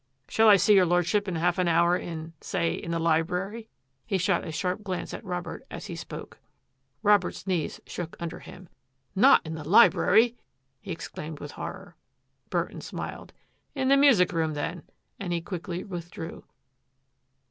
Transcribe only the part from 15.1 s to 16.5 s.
And he quickly withdrew.